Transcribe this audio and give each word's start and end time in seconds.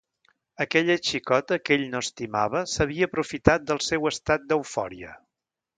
Aquella 0.63 0.95
xicota 1.09 1.59
que 1.67 1.77
ell 1.77 1.85
no 1.91 2.01
estimava 2.07 2.65
s’havia 2.73 3.11
aprofitat 3.11 3.69
del 3.73 3.87
seu 3.91 4.13
estat 4.15 4.51
d’eufòria. 4.53 5.17